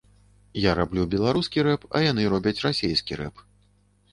[0.61, 3.45] Я раблю беларускі рэп, а яны робяць расейскі рэп.